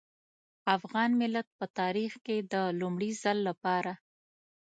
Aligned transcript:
افغان 0.75 1.11
ملت 1.21 1.47
په 1.59 1.65
تاريخ 1.79 2.11
کې 2.25 2.37
د 2.53 2.55
لومړي 2.79 3.11
ځل 3.23 3.37
لپاره. 3.49 3.93